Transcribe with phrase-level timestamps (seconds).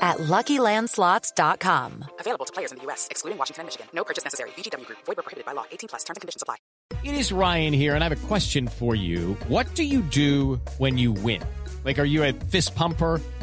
[0.00, 2.04] at LuckyLandSlots.com.
[2.20, 3.86] Available to players in the U.S., excluding Washington and Michigan.
[3.92, 4.50] No purchase necessary.
[4.50, 4.98] VGW Group.
[5.04, 5.64] Void were prohibited by law.
[5.70, 6.04] 18 plus.
[6.04, 6.56] Terms and conditions apply.
[7.04, 9.34] It is Ryan here, and I have a question for you.
[9.48, 11.42] What do you do when you win?
[11.84, 13.20] Like, are you a fist pumper?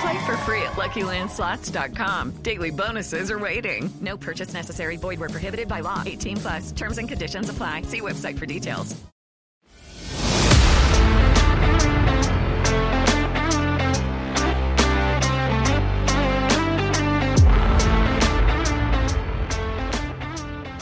[0.00, 2.42] Play for free at LuckyLandSlots.com.
[2.42, 3.90] Daily bonuses are waiting.
[4.00, 4.96] No purchase necessary.
[4.96, 6.02] Void where prohibited by law.
[6.06, 6.72] 18 plus.
[6.72, 7.82] Terms and conditions apply.
[7.82, 8.96] See website for details.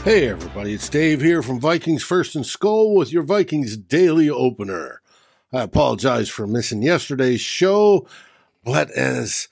[0.05, 5.03] Hey everybody, it's Dave here from Vikings First and Skull with your Vikings Daily Opener.
[5.53, 8.07] I apologize for missing yesterday's show,
[8.65, 9.49] but as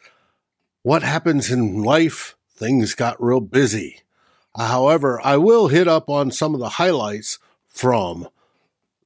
[0.82, 4.00] what happens in life, things got real busy.
[4.56, 8.28] However, I will hit up on some of the highlights from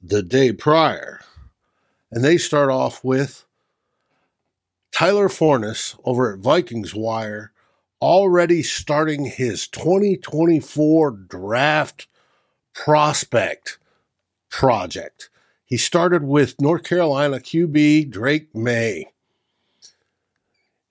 [0.02, 1.20] the day prior.
[2.10, 3.44] And they start off with
[4.92, 7.52] Tyler Forness over at Vikings Wire
[8.00, 12.06] already starting his 2024 draft
[12.74, 13.78] prospect
[14.48, 15.28] project.
[15.64, 19.12] He started with North Carolina QB Drake Maye.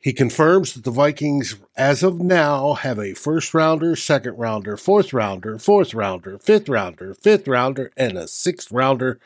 [0.01, 5.11] He confirms that the Vikings, as of now, have a first rounder, second rounder, fourth
[5.11, 9.19] rounder, fourth rounder, fifth rounder, fifth rounder, and a sixth rounder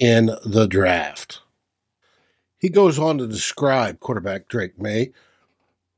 [0.00, 1.42] in the draft.
[2.58, 5.12] He goes on to describe quarterback Drake Maye,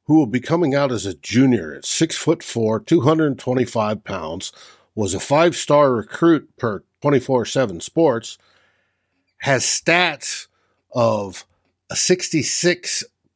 [0.05, 4.53] who will be coming out as a junior at six foot four, 225 pounds,
[4.95, 8.37] was a five star recruit per 24 7 sports,
[9.39, 10.49] has stats
[10.93, 11.47] of
[11.89, 11.97] a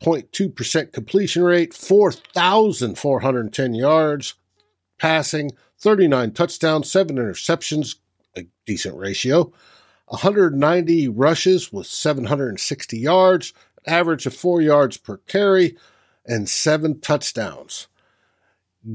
[0.02, 4.34] 66.2% completion rate, 4,410 yards
[4.98, 7.96] passing, 39 touchdowns, seven interceptions,
[8.36, 9.52] a decent ratio,
[10.06, 13.52] 190 rushes with 760 yards,
[13.86, 15.76] average of four yards per carry,
[16.24, 17.88] and seven touchdowns.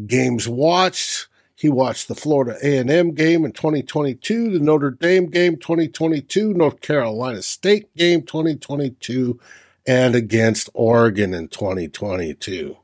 [0.06, 1.28] Games watched.
[1.56, 7.44] He watched the Florida A&M game in 2022, the Notre Dame game 2022, North Carolina
[7.44, 9.40] State game 2022,
[9.86, 12.78] and against Oregon in 2022.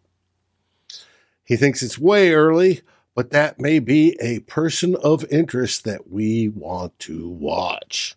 [1.43, 2.81] He thinks it's way early,
[3.15, 8.15] but that may be a person of interest that we want to watch.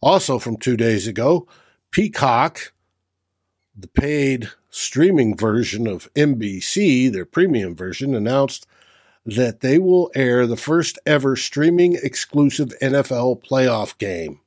[0.00, 1.46] Also, from two days ago,
[1.90, 2.72] Peacock,
[3.76, 8.66] the paid streaming version of NBC, their premium version, announced
[9.24, 14.40] that they will air the first ever streaming exclusive NFL playoff game.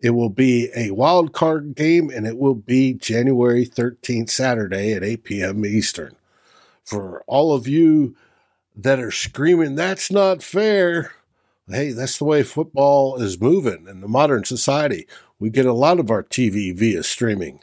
[0.00, 5.02] It will be a wild card game and it will be January 13th, Saturday at
[5.02, 5.64] 8 p.m.
[5.64, 6.16] Eastern.
[6.84, 8.14] For all of you
[8.76, 11.12] that are screaming, that's not fair.
[11.68, 15.08] Hey, that's the way football is moving in the modern society.
[15.38, 17.60] We get a lot of our TV via streaming.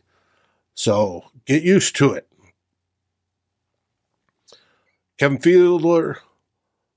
[0.74, 2.28] So get used to it.
[5.18, 6.20] Kevin Fielder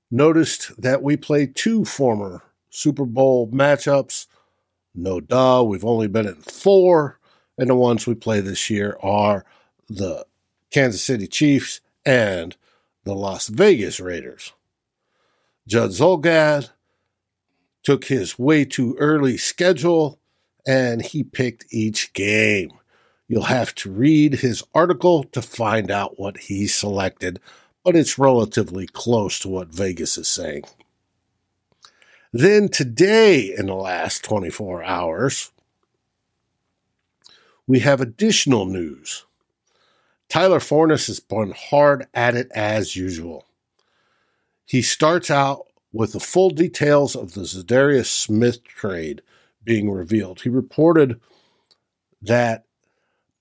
[0.09, 4.25] noticed that we played two former Super Bowl matchups.
[4.97, 7.19] No duh, we've only been in four,
[7.55, 9.45] and the ones we play this year are
[9.87, 10.25] the
[10.71, 12.57] Kansas City Chiefs and
[13.03, 14.53] the Las Vegas Raiders.
[15.67, 16.71] Judd Zulgad
[17.83, 20.19] took his way too early schedule
[20.67, 22.71] and he picked each game.
[23.27, 27.39] You'll have to read his article to find out what he selected,
[27.83, 30.63] but it's relatively close to what Vegas is saying.
[32.37, 35.51] Then today, in the last 24 hours,
[37.65, 39.25] we have additional news.
[40.29, 43.47] Tyler Forness has been hard at it as usual.
[44.65, 49.23] He starts out with the full details of the Za'Darius Smith trade
[49.63, 50.41] being revealed.
[50.41, 51.19] He reported
[52.21, 52.65] that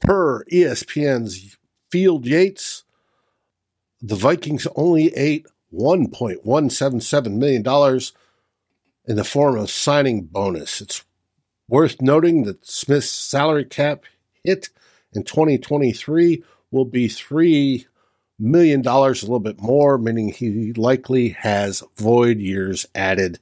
[0.01, 1.59] per ESPN's
[1.91, 2.85] Field Yates,
[4.01, 8.01] the Vikings only ate $1.177 million
[9.07, 10.81] in the form of signing bonus.
[10.81, 11.05] It's
[11.69, 14.05] worth noting that Smith's salary cap
[14.45, 14.71] hit
[15.13, 17.87] in 2023 will be $3
[18.39, 23.39] million, a little bit more, meaning he likely has void years added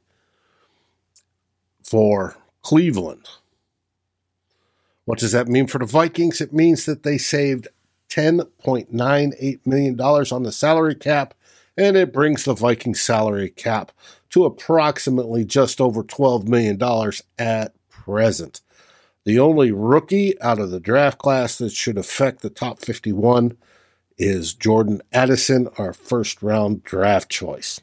[1.82, 3.28] for Cleveland.
[5.04, 6.40] What does that mean for the Vikings?
[6.40, 7.68] It means that they saved
[8.08, 11.34] $10.98 million on the salary cap,
[11.76, 13.92] and it brings the Vikings salary cap
[14.34, 16.76] to approximately just over $12 million
[17.38, 18.60] at present.
[19.24, 23.56] The only rookie out of the draft class that should affect the top 51
[24.18, 27.80] is Jordan Addison, our first round draft choice.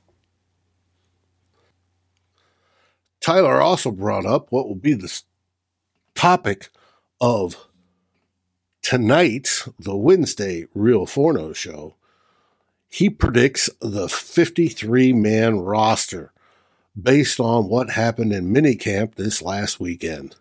[3.21, 5.21] Tyler also brought up what will be the
[6.15, 6.67] topic
[7.21, 7.65] of
[8.81, 11.95] tonight's, the Wednesday Real Forno show.
[12.89, 16.33] He predicts the 53 man roster
[16.99, 20.35] based on what happened in minicamp this last weekend.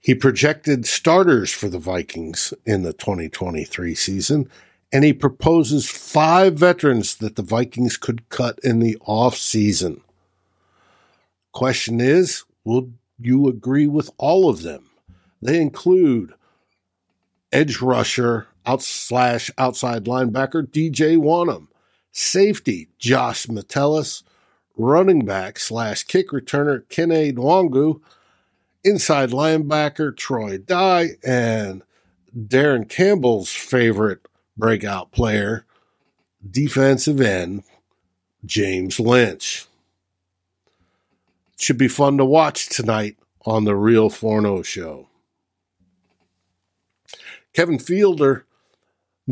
[0.00, 4.50] He projected starters for the Vikings in the 2023 season,
[4.92, 10.00] and he proposes five veterans that the Vikings could cut in the off season.
[11.52, 14.88] Question is, will you agree with all of them?
[15.42, 16.32] They include
[17.52, 21.68] edge rusher out slash outside linebacker DJ Wonnum,
[22.12, 24.22] safety Josh Metellus,
[24.80, 28.00] running back slash kick returner Kene Nwangwu,
[28.82, 31.82] inside linebacker Troy Dye, and
[32.36, 35.66] Darren Campbell's favorite breakout player,
[36.48, 37.62] defensive end
[38.44, 39.66] James Lynch.
[41.58, 45.08] Should be fun to watch tonight on the Real Forno Show.
[47.52, 48.46] Kevin Fielder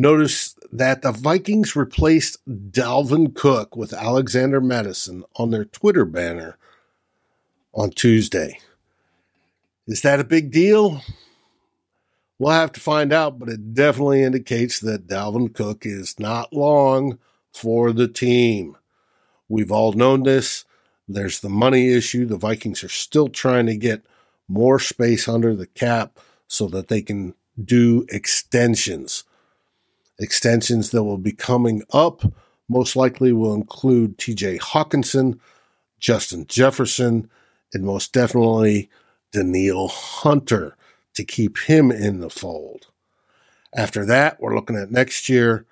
[0.01, 6.57] noticed that the Vikings replaced Dalvin Cook with Alexander Mattison on their Twitter banner
[7.73, 8.59] on Tuesday.
[9.87, 11.03] Is that a big deal?
[12.39, 17.19] We'll have to find out, but it definitely indicates that Dalvin Cook is not long
[17.53, 18.77] for the team.
[19.49, 20.65] We've all known this.
[21.09, 22.27] There's the money issue.
[22.27, 24.05] The Vikings are still trying to get
[24.47, 29.25] more space under the cap so that they can do extensions.
[30.19, 32.23] Extensions that will be coming up
[32.69, 35.39] most likely will include TJ Hockenson,
[36.01, 37.31] Justin Jefferson,
[37.73, 38.91] and most definitely
[39.33, 40.77] Danielle Hunter
[41.15, 42.87] to keep him in the fold.
[43.75, 45.67] After that, we're looking at next year,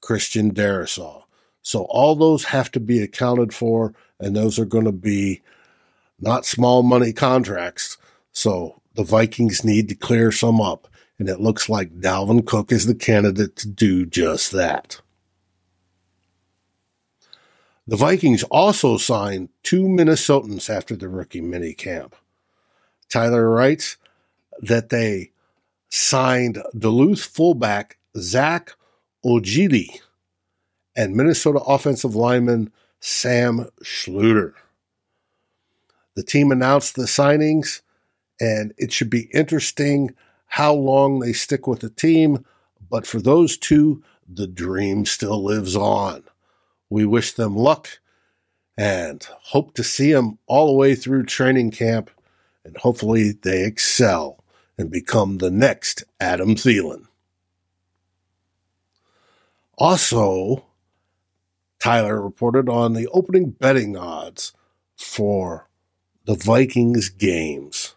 [0.00, 1.24] Christian Darrisaw.
[1.62, 5.42] So all those have to be accounted for, and those are going to be
[6.20, 7.96] not small money contracts.
[8.32, 10.88] So the Vikings need to clear some up,
[11.20, 15.02] and it looks like Dalvin Cook is the candidate to do just that.
[17.86, 22.16] The Vikings also signed two Minnesotans after the rookie mini camp.
[23.10, 23.98] Tyler writes
[24.62, 25.32] that they
[25.90, 28.72] signed Duluth fullback Zach
[29.22, 30.00] Ojile
[30.96, 34.54] and Minnesota offensive lineman Sam Schluter.
[36.14, 37.82] The team announced the signings,
[38.40, 40.14] and it should be interesting
[40.50, 42.44] how long they stick with the team.
[42.90, 46.24] But for those two, the dream still lives on.
[46.88, 48.00] We wish them luck
[48.76, 52.10] and hope to see them all the way through training camp
[52.64, 54.42] and hopefully they excel
[54.76, 57.06] and become the next Adam Thielen.
[59.78, 60.64] Also,
[61.78, 64.52] Tyler reported on the opening betting odds
[64.96, 65.68] for
[66.26, 67.94] the Vikings games.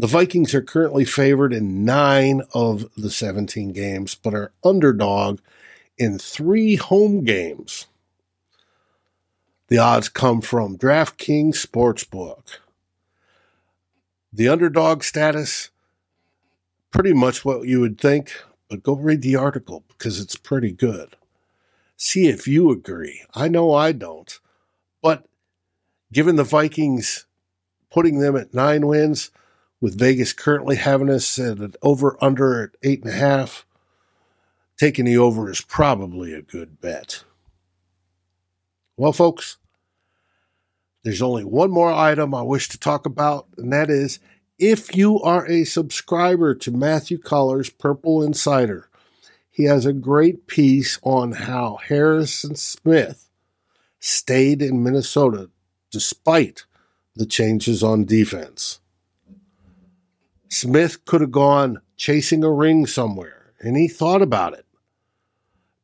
[0.00, 5.40] The Vikings are currently favored in nine of the 17 games, but are underdog
[5.98, 7.86] in three home games.
[9.68, 12.60] The odds come from DraftKings Sportsbook.
[14.32, 15.68] The underdog status,
[16.90, 18.32] pretty much what you would think,
[18.70, 21.14] but go read the article because it's pretty good.
[21.98, 23.20] See if you agree.
[23.34, 24.40] I know I don't,
[25.02, 25.26] But
[26.10, 27.26] given the Vikings
[27.90, 29.30] putting them at nine wins,
[29.80, 33.66] with Vegas currently having us at an over under at eight and a half,
[34.78, 37.24] taking the over is probably a good bet.
[38.96, 39.56] Well, folks,
[41.02, 44.18] there's only one more item I wish to talk about, and that is
[44.58, 48.90] if you are a subscriber to Matthew Coller's Purple Insider,
[49.50, 53.28] he has a great piece on how Harrison Smith
[53.98, 55.50] stayed in Minnesota
[55.90, 56.66] despite
[57.16, 58.79] the changes on defense.
[60.50, 64.66] Smith could have gone chasing a ring somewhere, and he thought about it.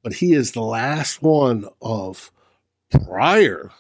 [0.02, 2.32] But he is the last one of
[2.90, 3.70] prior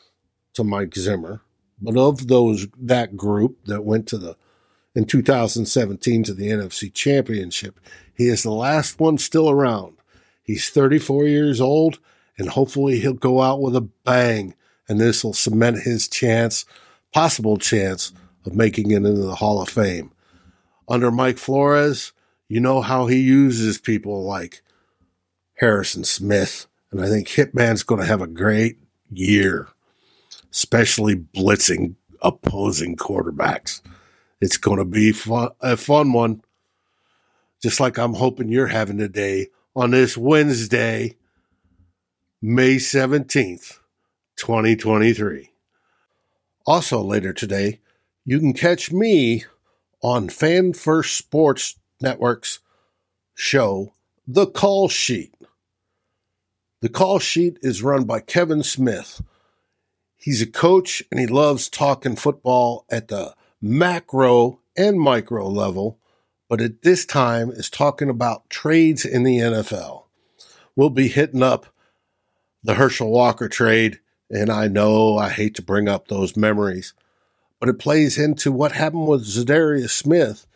[0.54, 1.42] to Mike Zimmer,
[1.82, 4.36] but of those that group that went to the
[4.94, 7.78] in 2017 to the NFC Championship,
[8.14, 9.98] he is the last one still around.
[10.42, 11.98] He's 34 years old,
[12.38, 14.54] and hopefully he'll go out with a bang,
[14.88, 16.64] and this will cement his chance,
[17.12, 18.12] possible chance,
[18.46, 20.12] of making it into the Hall of Fame.
[20.88, 22.12] Under Mike Flores,
[22.48, 24.62] you know how he uses people like
[25.54, 28.78] Harrison Smith, and I think Hitman's going to have a great
[29.10, 29.68] year,
[30.52, 33.80] especially blitzing opposing quarterbacks.
[34.40, 36.42] It's going to be fun, a fun one,
[37.62, 41.16] just like I'm hoping you're having today on this Wednesday,
[42.40, 43.78] May 17th,
[44.36, 45.50] 2023.
[46.66, 47.80] Also, later today,
[48.24, 49.44] you can catch me
[50.02, 52.60] on Fans First Sports Network's
[53.34, 53.92] show,
[54.26, 55.34] The Call Sheet.
[56.80, 59.22] The Call Sheet is run by Kevin Smith.
[60.16, 65.98] He's a coach and he loves talking football at the macro and micro level,
[66.48, 70.04] but at this time is talking about trades in the NFL.
[70.74, 71.66] We'll be hitting up
[72.62, 74.00] the Herschel Walker trade,
[74.30, 76.92] and I know I hate to bring up those memories,
[77.58, 80.46] but it plays into what happened with Za'Darius Smith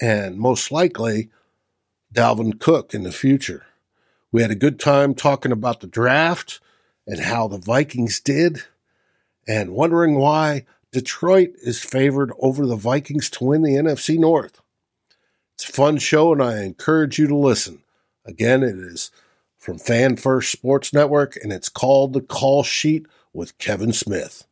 [0.00, 1.30] and most likely
[2.12, 3.66] Dalvin Cook in the future.
[4.32, 6.60] We had a good time talking about the draft
[7.06, 8.62] and how the Vikings did,
[9.46, 14.60] and wondering why Detroit is favored over the Vikings to win the NFC North.
[15.54, 17.82] It's a fun show, and I encourage you to listen.
[18.24, 19.10] Again, it is
[19.58, 24.46] from Fans First Sports Network, and it's called The Call Sheet with Kevin Smith.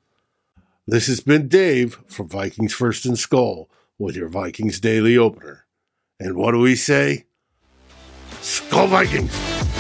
[0.87, 3.71] This has been Dave from Vikings First and Skull
[4.01, 5.65] with your Vikings Daily Opener.
[6.19, 7.27] And what do we say?
[8.41, 9.72] Skol Vikings!